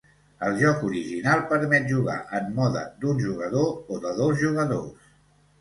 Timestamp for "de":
4.07-4.15